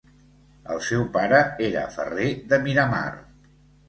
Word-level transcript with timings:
El 0.75 0.79
seu 0.85 1.03
pare 1.17 1.41
era 1.67 1.83
Ferrer 1.97 2.31
de 2.55 2.59
Miramar. 2.65 3.03